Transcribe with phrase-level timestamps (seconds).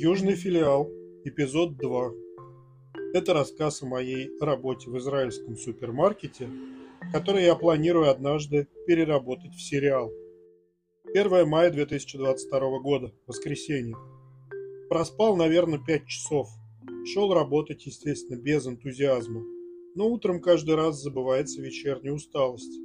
[0.00, 0.88] Южный филиал,
[1.24, 2.12] эпизод 2.
[3.14, 6.48] Это рассказ о моей работе в израильском супермаркете,
[7.12, 10.12] который я планирую однажды переработать в сериал.
[11.12, 13.96] 1 мая 2022 года, воскресенье.
[14.88, 16.48] Проспал, наверное, 5 часов.
[17.04, 19.42] Шел работать, естественно, без энтузиазма.
[19.96, 22.78] Но утром каждый раз забывается вечерняя усталость.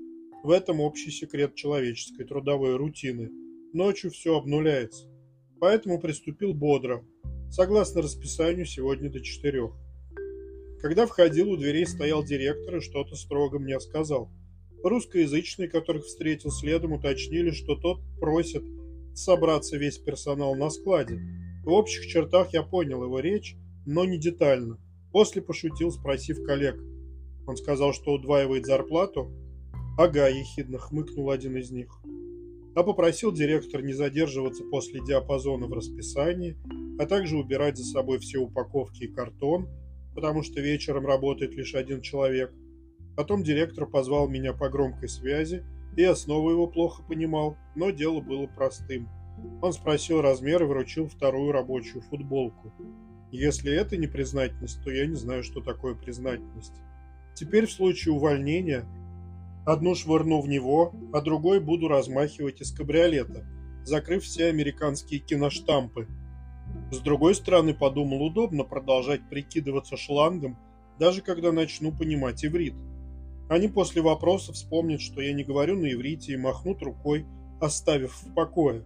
[0.43, 3.29] В этом общий секрет человеческой трудовой рутины.
[3.71, 5.13] Ночью все обнуляется
[5.63, 7.05] поэтому приступил бодро,
[7.53, 9.73] согласно расписанию сегодня до четырех.
[10.81, 14.31] Когда входил, у дверей стоял директор и что-то строго мне сказал.
[14.83, 18.63] Русскоязычные, которых встретил следом, уточнили, что тот просит
[19.13, 21.19] собраться весь персонал на складе.
[21.63, 24.79] В общих чертах я понял его речь, но не детально.
[25.11, 26.81] После пошутил, спросив коллег.
[27.45, 29.31] Он сказал, что удваивает зарплату.
[29.99, 32.01] Ага, ехидно хмыкнул один из них
[32.75, 36.57] а попросил директор не задерживаться после диапазона в расписании,
[36.99, 39.67] а также убирать за собой все упаковки и картон,
[40.15, 42.53] потому что вечером работает лишь один человек.
[43.15, 45.63] Потом директор позвал меня по громкой связи,
[45.95, 49.07] и я снова его плохо понимал, но дело было простым.
[49.61, 52.73] Он спросил размер и вручил вторую рабочую футболку.
[53.31, 56.73] Если это не признательность, то я не знаю, что такое признательность.
[57.33, 58.85] Теперь в случае увольнения
[59.65, 63.45] Одну швырну в него, а другой буду размахивать из кабриолета,
[63.85, 66.07] закрыв все американские киноштампы.
[66.91, 70.57] С другой стороны, подумал, удобно продолжать прикидываться шлангом,
[70.99, 72.73] даже когда начну понимать иврит.
[73.49, 77.25] Они после вопроса вспомнят, что я не говорю на иврите и махнут рукой,
[77.61, 78.85] оставив в покое.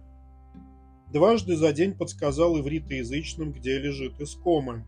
[1.12, 4.86] Дважды за день подсказал ивритоязычным, где лежит искомое.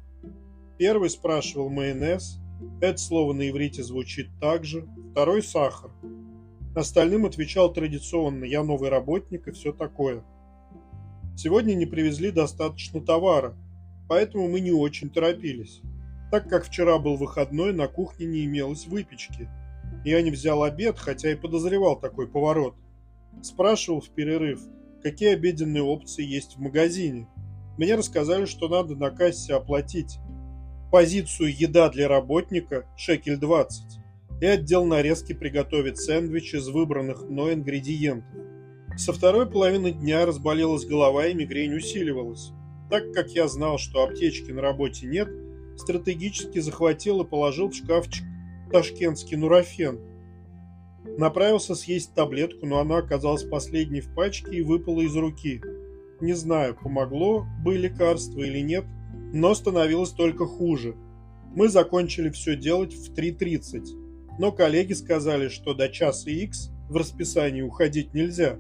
[0.79, 2.40] Первый спрашивал майонез,
[2.81, 4.87] это слово на иврите звучит так же.
[5.13, 5.91] Второй– сахар.
[6.75, 10.25] Остальным отвечал традиционно «я новый работник» и все такое.
[11.37, 13.57] Сегодня не привезли достаточно товара,
[14.09, 15.81] поэтому мы не очень торопились.
[16.31, 19.49] Так как вчера был выходной, на кухне не имелось выпечки.
[20.05, 22.75] Я не взял обед, хотя и подозревал такой поворот.
[23.43, 24.61] Спрашивал в перерыв,
[25.03, 27.27] какие обеденные опции есть в магазине.
[27.79, 30.19] Мне рассказали, что надо на кассе оплатить
[30.91, 34.01] позицию «Еда для работника» шекель 20
[34.41, 38.41] и отдел нарезки приготовит сэндвич из выбранных мной ингредиентов.
[38.97, 42.51] Со второй половины дня разболелась голова и мигрень усиливалась.
[42.91, 45.29] Так как я знал, что аптечки на работе нет,
[45.77, 48.25] стратегически захватил и положил в шкафчик
[48.73, 50.01] ташкентский нурофен.
[51.19, 55.63] Направился съесть таблетку, но она оказалась последней в пачке и выпала из руки.
[56.21, 58.85] Не знаю, помогло бы лекарство или нет–
[59.33, 60.97] но становилось только хуже.
[61.55, 67.63] Мы закончили все делать в 3.30, но коллеги сказали, что до часа X в расписании
[67.63, 68.59] уходить нельзя,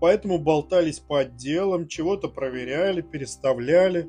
[0.00, 4.08] поэтому болтались по отделам, чего-то проверяли, переставляли.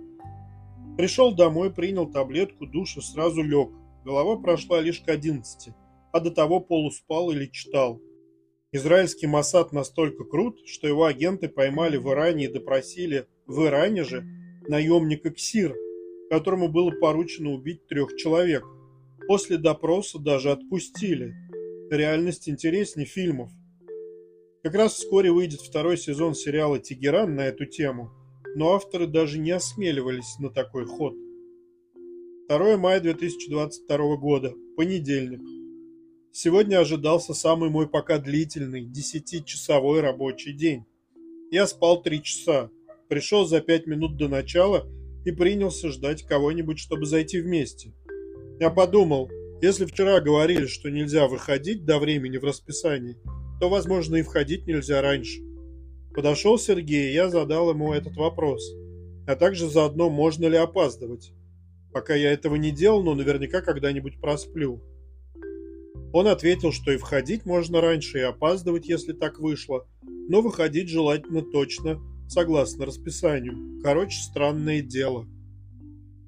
[0.97, 3.69] Пришел домой, принял таблетку, душ и сразу лег.
[4.03, 5.73] Голова прошла лишь к 11,
[6.11, 8.01] а до того полуспал или читал.
[8.71, 14.25] Израильский Масад настолько крут, что его агенты поймали в Иране и допросили в Иране же
[14.67, 15.75] наемника Ксир–
[16.29, 18.65] которому было поручено убить трех человек.
[19.27, 21.33] После допроса даже отпустили.
[21.89, 23.49] Реальность интереснее фильмов.
[24.63, 28.11] Как раз вскоре выйдет второй сезон сериала «Тегеран» на эту тему,
[28.55, 31.13] но авторы даже не осмеливались на такой ход.
[32.49, 35.41] 2 мая 2022 года, понедельник.
[36.31, 40.85] Сегодня ожидался самый мой пока длительный, 10-часовой рабочий день.
[41.51, 42.69] Я спал 3 часа,
[43.07, 44.85] пришел за 5 минут до начала–
[45.27, 47.93] и принялся ждать кого-нибудь, чтобы зайти вместе.
[48.61, 49.29] Я подумал,
[49.61, 53.17] если вчера говорили, что нельзя выходить до времени в расписании,
[53.59, 55.41] то, возможно, и входить нельзя раньше.
[56.15, 58.73] Подошел Сергей, и я задал ему этот вопрос,
[59.27, 61.33] а также заодно, можно ли опаздывать.
[61.91, 64.81] Пока я этого не делал, но наверняка когда-нибудь просплю.
[66.13, 69.89] Он ответил, что и входить можно раньше, и опаздывать, если так вышло,
[70.29, 73.81] но выходить желательно точно согласно расписанию.
[73.81, 75.27] Короче, странное дело.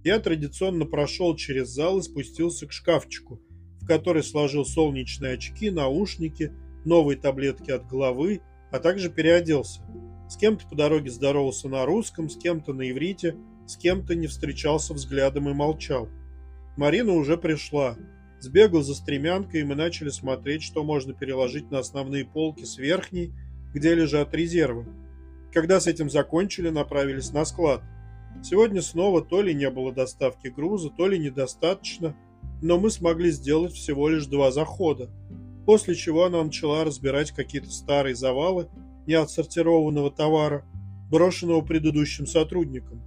[0.03, 3.41] Я традиционно прошел через зал и спустился к шкафчику,
[3.81, 6.53] в который сложил солнечные очки, наушники,
[6.85, 8.41] новые таблетки от головы,
[8.71, 9.81] а также переоделся.
[10.29, 13.35] С кем-то по дороге здоровался на русском, с кем-то на иврите,
[13.67, 16.07] с кем-то не встречался взглядом и молчал.
[16.77, 17.97] Марина уже пришла.
[18.39, 23.33] Сбегал за стремянкой, и мы начали смотреть, что можно переложить на основные полки с верхней,
[23.73, 24.85] где лежат резервы.
[25.53, 27.81] Когда с этим закончили, направились на склад.
[28.43, 32.15] Сегодня снова то ли не было доставки груза, то ли недостаточно,
[32.61, 35.09] но мы смогли сделать всего лишь два захода,
[35.65, 38.69] после чего она начала разбирать какие-то старые завалы
[39.07, 40.65] неотсортированного товара,
[41.09, 43.01] брошенного предыдущим сотрудникам.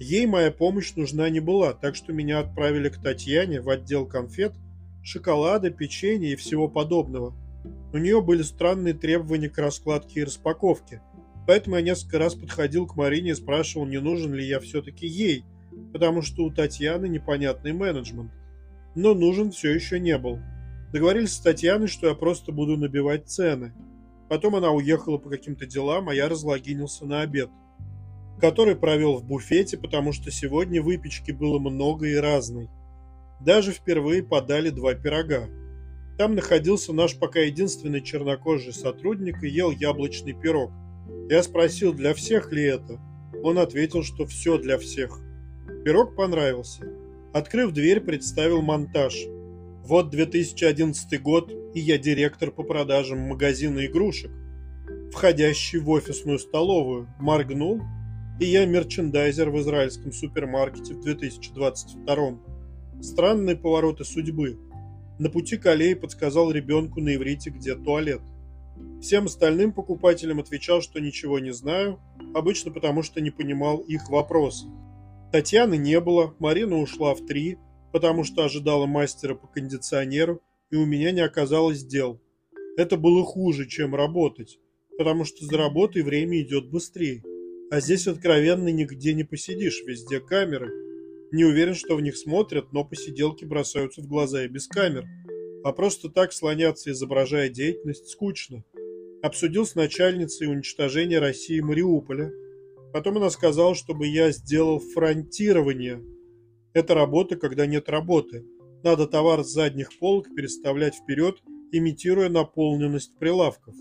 [0.00, 4.54] Ей моя помощь нужна не была, так что меня отправили к Татьяне в отдел конфет,
[5.02, 7.34] шоколада, печенья и всего подобного.
[7.92, 11.02] У нее были странные требования к раскладке и распаковке,
[11.48, 15.44] поэтому я несколько раз подходил к Марине и спрашивал, не нужен ли я все-таки ей,
[15.92, 18.30] потому что у Татьяны непонятный менеджмент.
[18.94, 20.38] Но нужен все еще не был.
[20.92, 23.74] Договорились с Татьяной, что я просто буду набивать цены.
[24.28, 27.50] Потом она уехала по каким-то делам, а я разлогинился на обед–
[28.40, 32.68] который провел в буфете, потому что сегодня выпечки было много и разной.
[33.40, 35.48] Даже впервые подали два пирога.
[36.16, 40.72] Там находился наш пока единственный чернокожий сотрудник и ел яблочный пирог.
[41.28, 43.00] Я спросил, для всех ли это.
[43.42, 45.20] Он ответил, что все для всех.
[45.84, 46.82] Пирог понравился.
[47.32, 49.14] Открыв дверь, представил монтаж.
[49.84, 54.30] Вот 2011 год, и я директор по продажам магазина игрушек.
[55.12, 57.80] Входящий в офисную столовую, моргнул
[58.40, 62.38] и я мерчендайзер в израильском супермаркете в 2022.
[63.02, 64.58] Странные повороты судьбы.
[65.18, 68.22] На пути к аллее подсказал ребенку на иврите, где туалет.
[69.00, 72.00] Всем остальным покупателям отвечал, что ничего не знаю,
[72.34, 74.66] обычно потому что не понимал их вопросы.
[75.32, 77.58] Татьяны не было, Марина ушла в три,
[77.92, 82.20] потому что ожидала мастера по кондиционеру, и у меня не оказалось дел.
[82.76, 84.58] Это было хуже, чем работать,
[84.98, 87.22] потому что за работой время идет быстрее.
[87.70, 90.72] А здесь откровенно нигде не посидишь, везде камеры.
[91.30, 95.04] Не уверен, что в них смотрят, но посиделки бросаются в глаза и без камер.
[95.62, 98.64] А просто так слоняться, изображая деятельность, скучно.
[99.20, 102.30] Обсудил с начальницей уничтожение России Мариуполя.
[102.92, 106.00] Потом она сказала, чтобы я сделал фронтирование.
[106.72, 108.44] Это работа, когда нет работы.
[108.84, 111.42] Надо товар с задних полок переставлять вперед,
[111.72, 113.74] имитируя наполненность прилавков.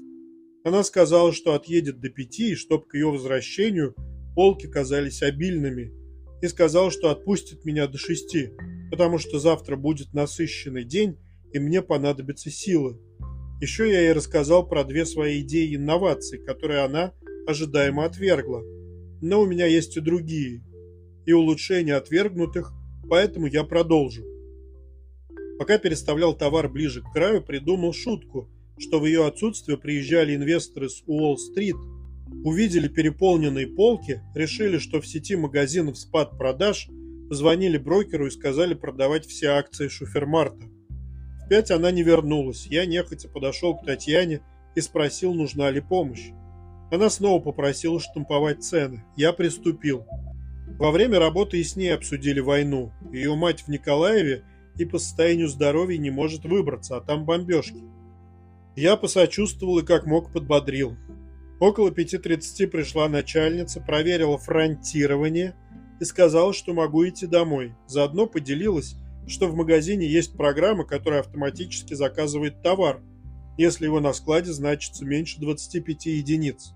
[0.63, 3.93] Она сказала, что отъедет до пяти, и чтоб к ее возвращению
[4.35, 5.93] полки казались обильными,
[6.41, 8.53] и сказала, что отпустит меня до шести,
[8.89, 11.17] потому что завтра будет насыщенный день,
[11.53, 12.99] и мне понадобятся силы.
[13.61, 17.13] Еще я ей рассказал про две свои идеи инноваций, которые она
[17.47, 18.63] ожидаемо отвергла.
[19.21, 20.63] Но у меня есть и другие,
[21.25, 22.71] и улучшения отвергнутых,
[23.09, 24.23] поэтому я продолжу.
[25.57, 31.03] Пока переставлял товар ближе к краю, придумал шутку– что в ее отсутствие приезжали инвесторы с
[31.07, 31.75] Уолл-стрит,
[32.43, 36.87] увидели переполненные полки, решили, что в сети магазинов спад продаж,
[37.29, 40.65] позвонили брокеру и сказали продавать все акции Шуфермарта.
[41.49, 44.41] Пять она не вернулась, я нехотя подошел к Татьяне
[44.75, 46.31] и спросил, нужна ли помощь.
[46.91, 49.03] Она снова попросила штамповать цены.
[49.15, 50.05] Я приступил.
[50.77, 52.91] Во время работы и с ней обсудили войну.
[53.11, 54.43] Ее мать в Николаеве
[54.75, 57.81] и по состоянию здоровья не может выбраться, а там бомбежки.
[58.75, 60.95] Я посочувствовал и как мог подбодрил.
[61.59, 65.55] Около 5.30 пришла начальница, проверила фронтирование
[65.99, 67.73] и сказала, что могу идти домой.
[67.87, 68.95] Заодно поделилась,
[69.27, 73.01] что в магазине есть программа, которая автоматически заказывает товар,
[73.57, 76.73] если его на складе значится меньше 25 единиц.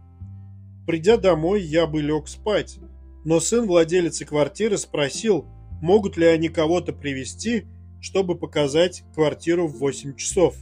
[0.86, 2.80] Придя домой, я бы лег спать,
[3.24, 5.46] но сын владелицы квартиры спросил,
[5.82, 7.66] могут ли они кого-то привести,
[8.02, 10.56] чтобы показать квартиру в 8 часов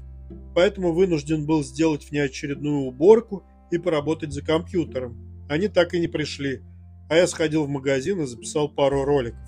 [0.54, 5.46] поэтому вынужден был сделать внеочередную уборку и поработать за компьютером.
[5.50, 6.62] Они так и не пришли,
[7.10, 9.40] а я сходил в магазин и записал пару роликов.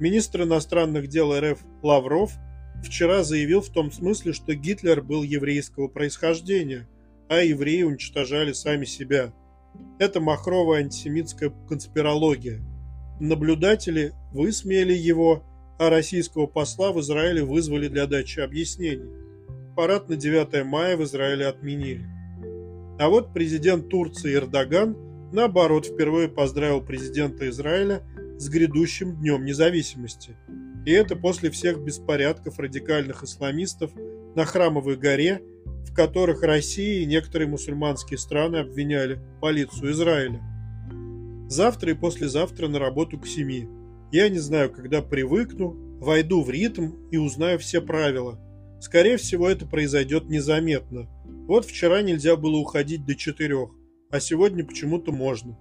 [0.00, 2.32] Министр иностранных дел РФ Лавров
[2.82, 6.88] вчера заявил в том смысле, что Гитлер был еврейского происхождения,
[7.28, 9.32] а евреи уничтожали сами себя.
[9.98, 12.60] Это махровая антисемитская конспирология.
[13.20, 15.44] Наблюдатели высмеяли его,
[15.78, 19.22] а российского посла в Израиле вызвали для дачи объяснений
[19.74, 22.06] парад на 9 мая в Израиле отменили.
[22.98, 24.96] А вот президент Турции Эрдоган,
[25.32, 28.02] наоборот, впервые поздравил президента Израиля
[28.42, 30.36] с грядущим Днем независимости.
[30.84, 33.92] И это после всех беспорядков радикальных исламистов
[34.34, 35.42] на Храмовой горе,
[35.86, 40.40] в которых Россия и некоторые мусульманские страны обвиняли полицию Израиля.
[41.48, 43.68] Завтра и послезавтра на работу к семи.
[44.10, 48.40] Я не знаю, когда привыкну, войду в ритм и узнаю все правила–
[48.82, 51.08] Скорее всего, это произойдет незаметно.
[51.46, 53.70] Вот вчера нельзя было уходить до четырех,
[54.10, 55.56] а сегодня почему-то можно.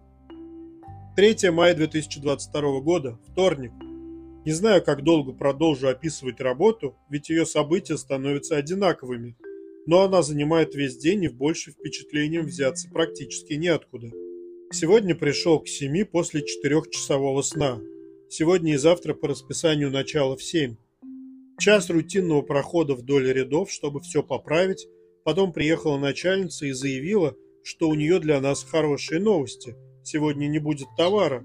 [1.14, 3.74] 3 мая 2022 года, вторник.
[4.46, 9.36] Не знаю, как долго продолжу описывать работу, ведь ее события становятся одинаковыми,
[9.86, 14.10] но она занимает весь день и в больше впечатлением взяться практически неоткуда.
[14.72, 17.82] Сегодня пришел к 7 после четырехчасового сна.
[18.30, 20.78] Сегодня и завтра по расписанию начало в 7.
[21.60, 24.88] Час рутинного прохода вдоль рядов, чтобы все поправить.
[25.26, 29.76] Потом приехала начальница и заявила, что у нее для нас хорошие новости.
[30.04, 31.44] Сегодня не будет товара.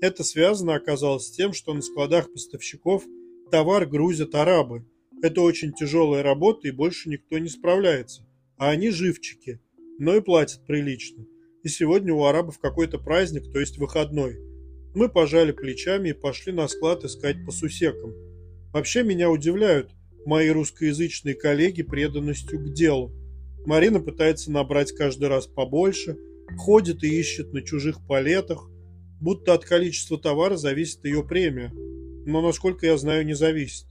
[0.00, 3.04] Это связано оказалось с тем, что на складах поставщиков
[3.50, 4.86] товар грузят арабы.
[5.22, 8.26] Это очень тяжелая работа и больше никто не справляется.
[8.56, 9.60] А они живчики,
[9.98, 11.26] но и платят прилично.
[11.62, 14.38] И сегодня у арабов какой-то праздник, то есть выходной.
[14.94, 18.14] Мы пожали плечами и пошли на склад искать по сусекам.
[18.72, 19.92] Вообще меня удивляют
[20.24, 23.12] мои русскоязычные коллеги преданностью к делу.
[23.66, 26.16] Марина пытается набрать каждый раз побольше,
[26.56, 28.70] ходит и ищет на чужих палетах,
[29.20, 31.70] будто от количества товара зависит ее премия.
[32.26, 33.86] Но, насколько я знаю, не зависит.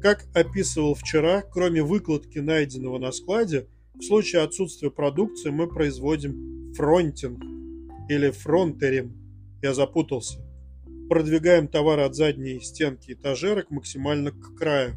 [0.00, 7.42] Как описывал вчера, кроме выкладки, найденного на складе, в случае отсутствия продукции мы производим фронтинг
[8.08, 9.14] или фронтерим.
[9.62, 10.38] Я запутался.
[11.10, 14.94] Продвигаем товар от задней стенки этажерок максимально к краю.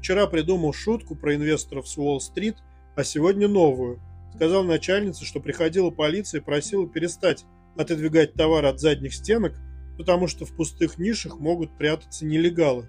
[0.00, 2.56] Вчера придумал шутку про инвесторов с Уолл-стрит,
[2.96, 4.00] а сегодня новую.
[4.36, 9.54] Сказал начальнице, что приходила полиция и просила перестать отодвигать товар от задних стенок,
[9.96, 12.88] потому что в пустых нишах могут прятаться нелегалы.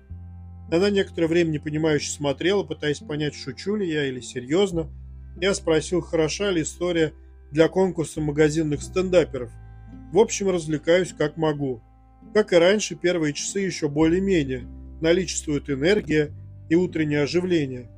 [0.69, 4.89] Она некоторое время непонимающе смотрела, пытаясь понять, шучу ли я или серьезно.
[5.39, 7.13] Я спросил, хороша ли история
[7.51, 9.49] для конкурса магазинных стендаперов.
[10.11, 11.81] В общем, развлекаюсь как могу.
[12.33, 14.67] Как и раньше, первые часы еще более-менее.
[14.99, 16.33] Наличествует энергия
[16.67, 17.89] и утреннее оживление.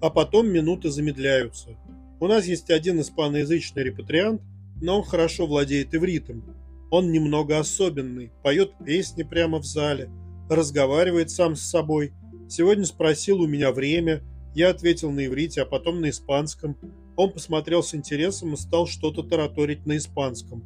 [0.00, 1.76] А потом минуты замедляются.
[2.22, 4.42] У нас есть один испаноязычный репатриант,
[4.80, 6.44] но он хорошо владеет ивритом.
[6.88, 10.08] Он немного особенный, поет песни прямо в зале,
[10.48, 12.12] разговаривает сам с собой.
[12.48, 14.22] Сегодня спросил у меня время,
[14.54, 16.76] я ответил на иврите, а потом на испанском.
[17.16, 20.64] Он посмотрел с интересом и стал что-то тараторить на испанском.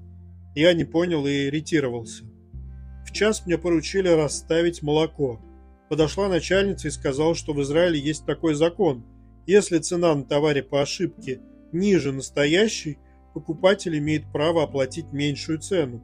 [0.54, 2.24] Я не понял и иритировался.
[3.06, 5.40] В час мне поручили расставить молоко.
[5.88, 9.06] Подошла начальница и сказала, что в Израиле есть такой закон.
[9.46, 11.40] Если цена на товаре по ошибке
[11.72, 12.98] ниже настоящей,
[13.32, 16.02] покупатель имеет право оплатить меньшую цену.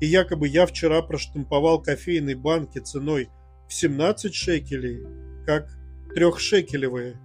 [0.00, 3.28] И якобы я вчера проштамповал кофейной банки ценой
[3.68, 5.00] в 17 шекелей,
[5.44, 5.68] как
[6.14, 7.20] трехшекелевые.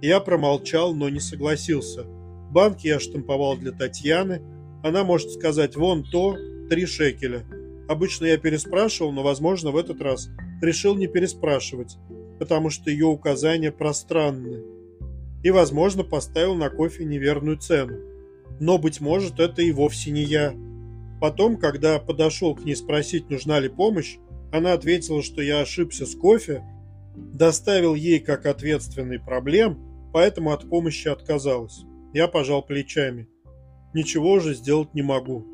[0.00, 2.04] Я промолчал, но не согласился.
[2.50, 4.42] Банки я штамповал для Татьяны.
[4.84, 6.36] Она может сказать «вон то,
[6.68, 7.44] три шекеля».
[7.88, 10.28] Обычно я переспрашивал, но, возможно, в этот раз
[10.60, 11.96] решил не переспрашивать,
[12.38, 14.62] потому что ее указания пространны.
[15.42, 18.12] И, возможно, поставил на кофе неверную цену
[18.62, 20.54] но, быть может, это и вовсе не я.
[21.20, 24.18] Потом, когда подошел к ней спросить, нужна ли помощь,
[24.52, 26.62] она ответила, что я ошибся с кофе,
[27.16, 31.82] доставил ей как ответственный проблем, поэтому от помощи отказалась.
[32.12, 33.28] Я пожал плечами.
[33.94, 35.44] Ничего уже сделать не могу.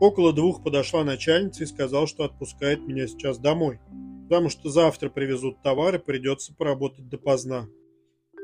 [0.00, 3.80] Около двух подошла начальница и сказала, что отпускает меня сейчас домой,
[4.28, 7.68] потому что завтра привезут товар и придется поработать допоздна.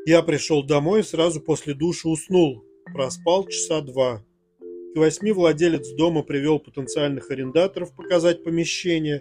[0.08, 4.24] Я пришел домой и сразу после душа уснул, Проспал часа два.
[4.94, 9.20] К восьми владелец дома привел потенциальных арендаторов показать помещение.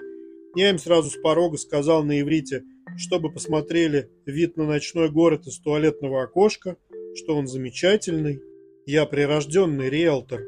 [0.55, 2.61] Я им сразу с порога сказал на иврите,
[2.97, 6.77] чтобы посмотрели вид на ночной город из туалетного окошка,
[7.15, 8.39] что он замечательный.
[8.85, 10.43] Я прирожденный риэлтор.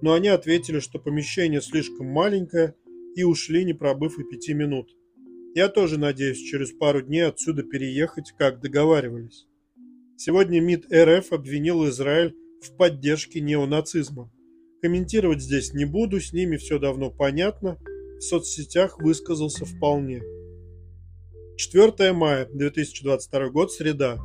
[0.00, 2.74] Но они ответили, что помещение слишком маленькое
[3.16, 4.88] и ушли, не пробыв и пяти минут.
[5.54, 9.46] Я тоже надеюсь через пару дней отсюда переехать, как договаривались.
[10.16, 14.30] Сегодня МИД РФ обвинил Израиль в поддержке неонацизма.
[14.80, 17.78] Комментировать здесь не буду, с ними все давно понятно,
[18.18, 20.22] в соцсетях высказался вполне.
[21.56, 24.18] 4 мая 2022 год, среда.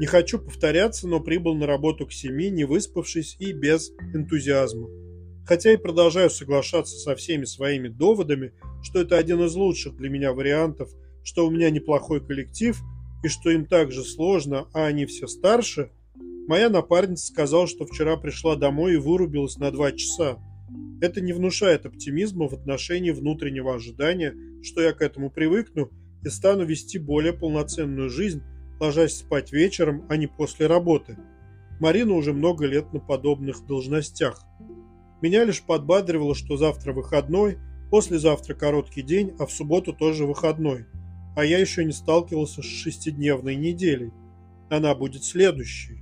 [0.00, 4.88] Не хочу повторяться, но прибыл на работу к 7, не выспавшись и без энтузиазма.
[5.44, 8.52] Хотя и продолжаю соглашаться со всеми своими доводами,
[8.82, 10.90] что это один из лучших для меня вариантов,
[11.22, 12.80] что у меня неплохой коллектив
[13.26, 15.90] и что им так же сложно, а они все старше–
[16.46, 20.38] Моя напарница сказала, что вчера пришла домой и вырубилась на два часа.
[21.00, 25.90] Это не внушает оптимизма в отношении внутреннего ожидания, что я к этому привыкну
[26.22, 28.42] и стану вести более полноценную жизнь,
[28.78, 31.18] ложась спать вечером, а не после работы.
[31.80, 34.40] Марина уже много лет на подобных должностях.
[35.20, 37.58] Меня лишь подбадривало, что завтра выходной,
[37.90, 40.86] послезавтра короткий день, а в субботу тоже выходной.
[41.36, 44.10] А я еще не сталкивался с шестидневной неделей.
[44.70, 45.98] Она будет следующей.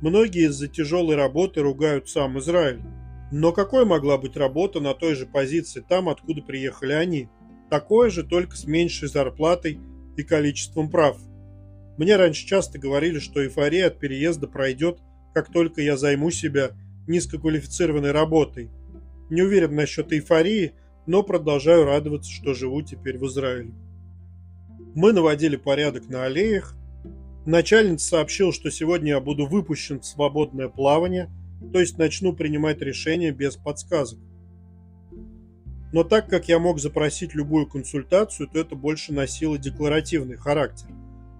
[0.00, 2.80] Многие из-за тяжелой работы ругают сам Израиль.
[3.32, 7.28] Но какой могла быть работа на той же позиции там, откуда приехали они?
[7.68, 9.80] Такое же, только с меньшей зарплатой
[10.16, 11.18] и количеством прав.
[11.96, 15.00] Мне раньше часто говорили, что эйфория от переезда пройдет,
[15.34, 16.70] как только я займу себя
[17.08, 18.70] низкоквалифицированной работой.
[19.30, 20.74] Не уверен насчет эйфории,
[21.06, 23.72] но продолжаю радоваться, что живу теперь в Израиле.
[24.94, 26.74] Мы наводили порядок на аллеях,
[27.46, 31.30] Начальница сообщил, что сегодня я буду выпущен в свободное плавание,
[31.72, 34.18] то есть начну принимать решения без подсказок.
[35.92, 40.88] Но так как я мог запросить любую консультацию, то это больше носило декларативный характер.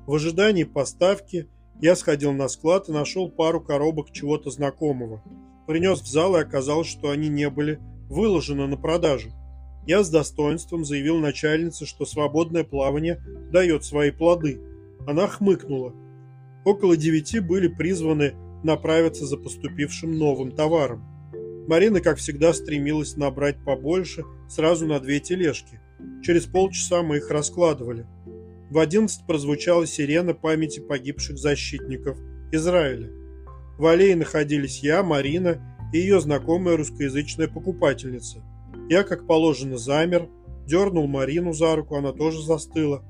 [0.06, 1.48] В ожидании поставки
[1.80, 5.22] я сходил на склад и нашел пару коробок чего-то знакомого.
[5.66, 7.80] Принес в зал и оказалось, что они не были
[8.10, 9.30] выложены на продажу.
[9.86, 13.22] Я с достоинством заявил начальнице, что свободное плавание
[13.52, 14.60] дает свои плоды.
[15.06, 15.94] Она хмыкнула.
[16.64, 21.04] Около девяти были призваны направиться за поступившим новым товаром.
[21.68, 25.80] Марина, как всегда, стремилась набрать побольше, сразу на две тележки.
[26.22, 28.06] Через полчаса мы их раскладывали.
[28.70, 32.18] В одиннадцать прозвучала сирена памяти погибших защитников
[32.52, 33.10] Израиля.
[33.78, 35.60] В аллее находились я, Марина
[35.92, 38.42] и ее знакомая русскоязычная покупательница.
[38.88, 40.28] Я, как положено, замер,
[40.66, 43.04] дернул Марину за руку, она тоже застыла.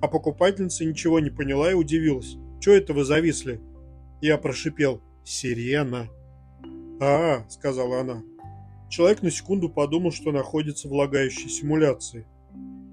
[0.00, 2.36] А покупательница ничего не поняла и удивилась.
[2.60, 3.60] «Чего это вы зависли?»
[4.20, 6.08] Я прошипел «Сирена».
[7.00, 8.22] «А,— сказала она.
[8.90, 12.26] Человек на секунду подумал, что находится в лагающей симуляции.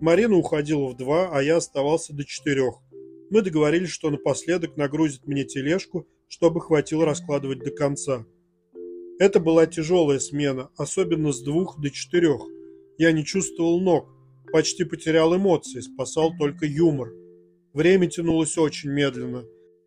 [0.02, 2.76] Марина уходила в два, а я оставался до четырех.
[3.32, 8.26] Мы договорились, что напоследок нагрузит мне тележку, чтобы хватило раскладывать до конца.
[9.20, 12.42] Это была тяжелая смена, особенно с двух до четырех.
[12.98, 14.10] Я не чувствовал ног,
[14.52, 17.12] почти потерял эмоции, спасал только юмор.
[17.74, 19.46] Время тянулось очень медленно.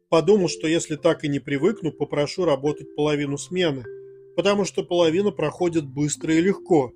[0.08, 3.84] Подумал, что если так и не привыкну, попрошу работать половину смены–
[4.38, 6.92] потому что половина проходит быстро и легко,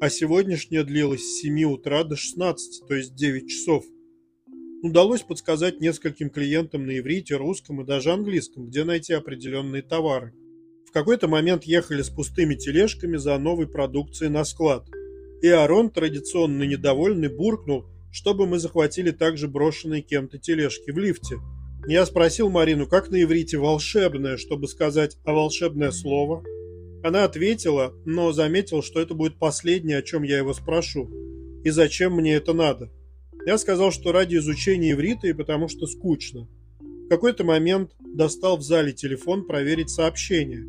[0.00, 3.84] а сегодняшняя длилась с 7 утра до 16, то есть 9 часов.
[4.82, 10.32] Удалось подсказать нескольким клиентам на иврите, русском и даже английском, где найти определенные товары.
[10.96, 14.88] Какой-то момент ехали с пустыми тележками за новой продукцией на склад.
[15.42, 21.36] И Арон, традиционно недовольный, буркнул, чтобы мы захватили также брошенные кем-то тележки в лифте.
[21.86, 26.42] Я спросил Марину, как на иврите «волшебное», чтобы сказать «а волшебное слово?»
[27.04, 31.10] Она ответила, но заметил, что это будет последнее, о чем я его спрошу.
[31.62, 32.90] И зачем мне это надо?
[33.44, 36.48] Я сказал, что ради изучения иврита и потому что скучно.
[36.80, 40.64] В какой-то момент достал в зале телефон проверить сообщение.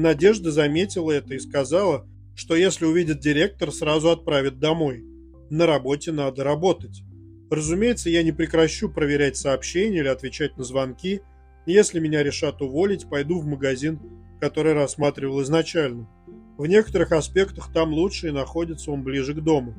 [0.00, 5.04] Надежда заметила это и сказала, что если увидит директор, сразу отправит домой.
[5.50, 7.02] На работе надо работать.
[7.50, 11.20] Разумеется, я не прекращу проверять сообщения или отвечать на звонки.
[11.66, 13.98] Если меня решат уволить, пойду в магазин
[14.40, 16.08] который рассматривал изначально.
[16.56, 19.74] В некоторых аспектах там лучше и находится он ближе к дому.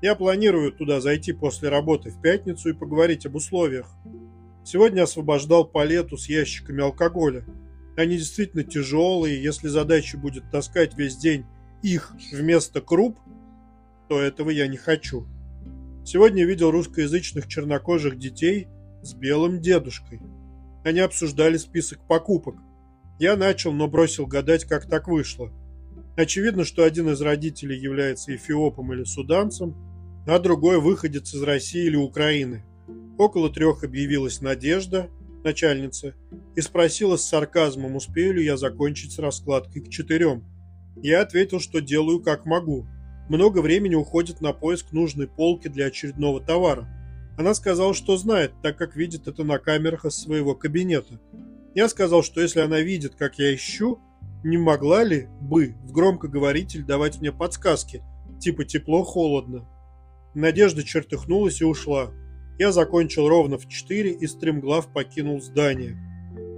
[0.00, 3.88] Я планирую туда зайти после работы в пятницу и поговорить об условиях.
[4.64, 7.44] Сегодня освобождал палету с ящиками алкоголя.
[7.96, 11.44] Они действительно тяжелые, если задача будет таскать весь день
[11.82, 13.18] их вместо круп,
[14.08, 15.26] то этого я не хочу.
[16.04, 18.68] Сегодня видел русскоязычных чернокожих детей
[19.02, 20.20] с белым дедушкой.
[20.84, 22.56] Они обсуждали список покупок–
[23.22, 25.52] я начал, но бросил гадать, как так вышло.
[26.16, 29.76] Очевидно, что один из родителей является эфиопом или суданцем,
[30.26, 32.64] а другой выходец из России или Украины.
[33.18, 35.08] Около трех объявилась Надежда,
[35.44, 36.14] начальница,
[36.56, 40.44] и спросила с сарказмом, успею ли я закончить с раскладкой к четырем.
[40.96, 42.86] Я ответил, что делаю как могу.
[43.28, 46.88] Много времени уходит на поиск нужной полки для очередного товара.
[47.38, 51.18] Она сказала, что знает, так как видит это на камерах из своего кабинета.
[51.74, 53.98] Я сказал, что если она видит, как я ищу,
[54.44, 58.02] не могла ли бы в громкоговоритель давать мне подсказки,
[58.40, 59.68] типа тепло-холодно.
[60.34, 62.12] Надежда чертыхнулась и ушла.
[62.58, 65.96] Я закончил ровно в 4 и стремглав покинул здание.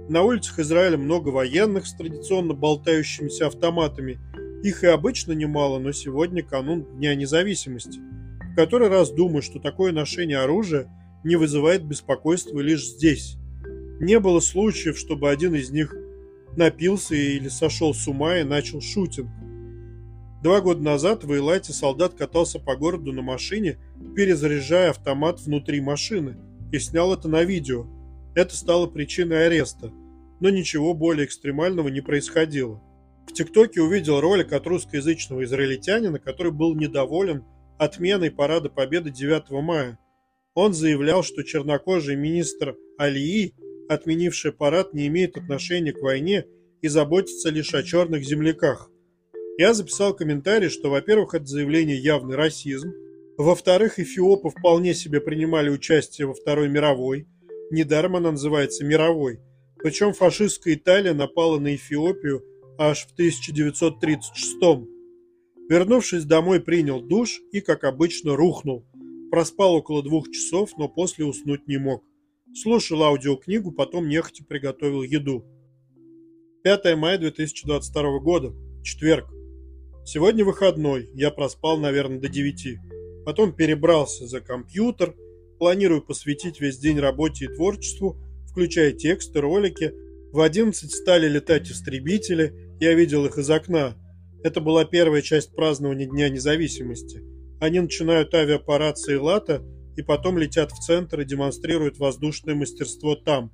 [0.09, 4.19] На улицах Израиля много военных с традиционно болтающимися автоматами.
[4.63, 7.99] Их и обычно немало, но сегодня канун Дня независимости.
[8.51, 10.87] В который раз думаю, что такое ношение оружия
[11.23, 13.37] не вызывает беспокойства лишь здесь.
[13.99, 15.95] Не было случаев, чтобы один из них
[16.55, 19.29] напился или сошел с ума и начал шутинг.
[20.45, 23.79] Два года назад в Эйлате солдат катался по городу на машине,
[24.15, 26.37] перезаряжая автомат внутри машины,
[26.71, 27.87] и снял это на видео.
[28.35, 29.91] Это стало причиной ареста,
[30.39, 32.79] но ничего более экстремального не происходило.
[33.27, 37.43] В ТикТоке увидел ролик от русскоязычного израильтянина, который был недоволен
[37.79, 39.97] отменой Парада Победы 9 мая.
[40.53, 43.55] Он заявлял, что чернокожий министр Алии
[43.89, 46.45] отменивший парад, не имеет отношения к войне
[46.83, 48.91] и заботится лишь о черных земляках.
[49.57, 52.91] Я записал комментарий, что, во-первых, это заявление явный расизм,
[53.37, 57.27] во-вторых, эфиопы вполне себе принимали участие во Второй мировой,
[57.71, 59.39] недаром она называется мировой,
[59.77, 62.43] причем фашистская Италия напала на Эфиопию
[62.77, 64.87] аж в 1936 -м.
[65.69, 68.85] Вернувшись домой, принял душ и, как обычно, рухнул.
[69.31, 72.03] Проспал около двух часов, но после уснуть не мог.
[72.53, 75.45] Слушал аудиокнигу, потом нехотя приготовил еду.
[76.63, 78.53] 5 мая 2022 года.
[78.83, 79.25] Четверг.
[80.07, 82.77] Сегодня выходной, я проспал, наверное, до девяти.
[83.25, 85.15] Потом перебрался за компьютер,
[85.57, 88.15] планирую посвятить весь день работе и творчеству,
[88.47, 89.91] включая тексты, ролики.
[90.31, 93.95] В одиннадцать стали летать истребители, я видел их из окна.
[94.43, 97.23] Это была первая часть празднования Дня независимости.
[97.59, 99.63] Они начинают авиапарад с Эйлата
[99.97, 103.51] и потом летят в центр и демонстрируют воздушное мастерство там.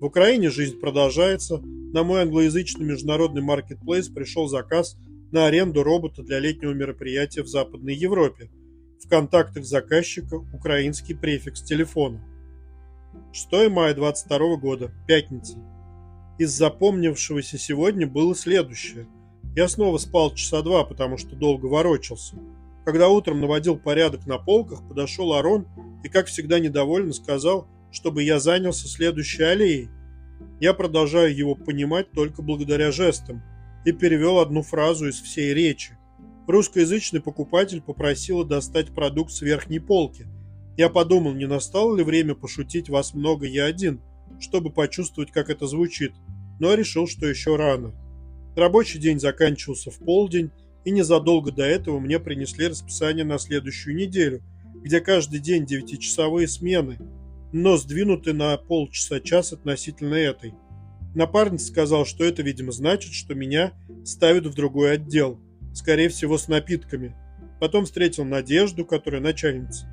[0.00, 1.58] В Украине жизнь продолжается.
[1.92, 4.96] На мой англоязычный международный маркетплейс пришел заказ–
[5.32, 8.50] на аренду робота для летнего мероприятия в Западной Европе.
[9.02, 12.20] В контактах заказчика украинский префикс телефона.
[13.32, 15.56] 6 мая 22 года, пятница.
[16.38, 19.06] Из запомнившегося сегодня было следующее.
[19.54, 22.36] Я снова спал часа два, потому что долго ворочался.
[22.84, 25.66] Когда утром наводил порядок на полках, подошел Арон
[26.02, 29.90] и, как всегда, недовольно сказал, чтобы я занялся следующей аллеей.
[30.60, 33.42] Я продолжаю его понимать только благодаря жестам
[33.84, 35.96] и перевел одну фразу из всей речи.
[36.46, 40.26] Русскоязычный покупатель попросил достать продукт с верхней полки.
[40.76, 44.00] Я подумал, не настало ли время пошутить «вас много, я один»,
[44.40, 46.12] чтобы почувствовать, как это звучит,
[46.58, 47.94] но решил, что еще рано.
[48.56, 50.50] Рабочий день заканчивался в полдень,
[50.84, 54.42] и незадолго до этого мне принесли расписание на следующую неделю,
[54.82, 56.98] где каждый день девятичасовые смены,
[57.52, 60.54] но сдвинуты на полчаса-час относительно этой–
[61.14, 63.72] Напарница сказал, что это, видимо, значит, что меня
[64.04, 65.40] ставят в другой отдел,
[65.74, 67.16] скорее всего, с напитками.
[67.58, 69.86] Потом встретил Надежду, которая начальница.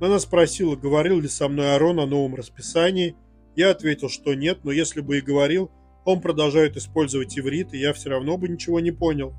[0.00, 3.16] Она спросила, говорил ли со мной Арон о новом расписании.
[3.54, 5.70] Я ответил, что нет, но если бы и говорил,
[6.04, 9.34] он продолжает использовать иврит, и я все равно бы ничего не понял.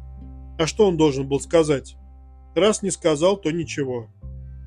[0.57, 1.97] А что он должен был сказать?
[2.55, 4.09] Раз не сказал, то ничего.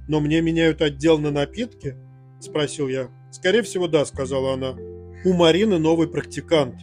[0.06, 1.96] Но мне меняют отдел на напитки?
[2.40, 3.08] Спросил я.
[3.30, 4.76] Скорее всего, да, сказала она.
[5.28, 6.76] У Марины новый практикант.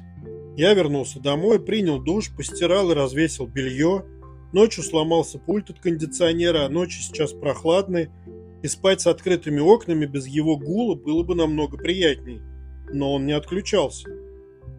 [0.56, 4.06] Я вернулся домой, принял душ, постирал и развесил белье.
[4.54, 8.12] Ночью сломался пульт от кондиционера, а ночи сейчас прохладные,
[8.62, 12.40] и спать с открытыми окнами без его гула было бы намного приятней.
[12.94, 14.10] Но он не отключался.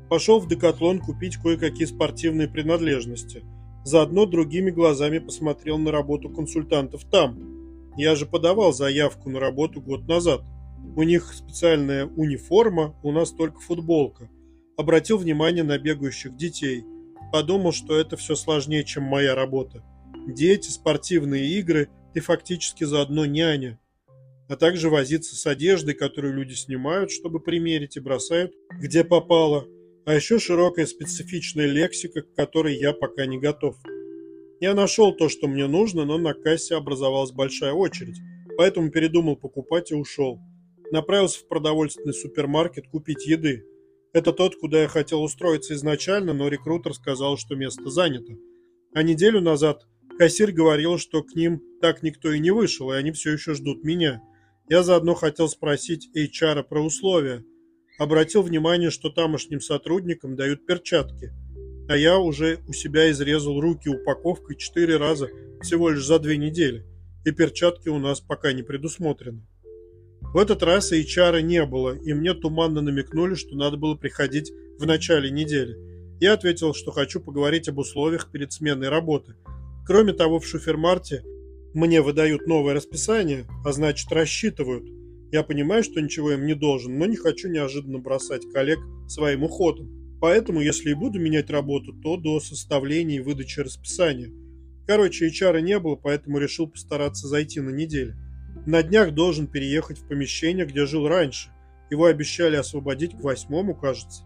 [0.08, 3.42] Пошел в Декатлон купить кое-какие спортивные принадлежности.
[3.82, 7.92] Заодно другими глазами посмотрел на работу консультантов там.
[7.96, 10.42] Я же подавал заявку на работу год назад.
[10.94, 14.30] У них специальная униформа, у нас только футболка.
[14.76, 16.84] Обратил внимание на бегающих детей.
[17.32, 19.82] Подумал, что это все сложнее, чем моя работа.
[20.26, 23.78] Дети, спортивные игры, ты фактически заодно няня.
[24.48, 29.66] А также возиться с одеждой, которую люди снимают, чтобы примерить и бросают, где попало.
[30.04, 33.76] А еще широкая специфичная лексика, к которой я пока не готов.
[34.60, 38.16] Я нашел то, что мне нужно, но на кассе образовалась большая очередь,
[38.56, 40.40] поэтому передумал покупать и ушел.
[40.92, 43.64] Направился в продовольственный супермаркет купить еды.
[44.12, 48.32] Это тот, куда я хотел устроиться изначально, но рекрутер сказал, что место занято.
[48.94, 49.86] А неделю назад
[50.18, 53.84] кассир говорил, что к ним так никто и не вышел, и они все еще ждут
[53.84, 54.22] меня.
[54.68, 57.44] Я заодно хотел спросить HR про условия.
[57.98, 61.32] Обратил внимание, что тамошним сотрудникам дают перчатки.
[61.88, 65.28] А я уже у себя изрезал руки упаковкой четыре раза
[65.60, 66.84] всего лишь за две недели.
[67.24, 69.46] И перчатки у нас пока не предусмотрены.
[70.20, 74.86] В этот раз HR не было, и мне туманно намекнули, что надо было приходить в
[74.86, 75.76] начале недели.
[76.20, 79.34] Я ответил, что хочу поговорить об условиях перед сменой работы.
[79.86, 81.22] Кроме того, в Шуфермарте
[81.74, 84.86] мне выдают новое расписание, а значит рассчитывают.
[85.30, 90.18] Я понимаю, что ничего им не должен, но не хочу неожиданно бросать коллег своим уходом.
[90.20, 94.32] Поэтому, если и буду менять работу, то до составления и выдачи расписания.
[94.86, 98.14] Короче, HR не было, поэтому решил постараться зайти на неделю.
[98.66, 101.50] На днях должен переехать в помещение, где жил раньше.
[101.88, 104.24] Его обещали освободить к восьмому, кажется.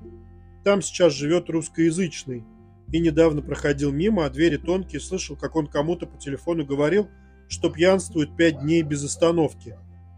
[0.64, 2.44] Там сейчас живет русскоязычный.
[2.90, 7.08] И недавно проходил мимо, а двери тонкие, слышал, как он кому-то по телефону говорил,
[7.48, 9.76] что пьянствует пять дней без остановки.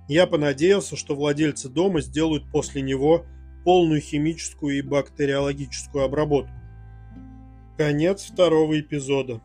[0.09, 3.27] Я понадеялся, что владельцы дома сделают после него
[3.65, 6.55] полную химическую и бактериологическую обработку.
[7.77, 9.43] Конец второго эпизода.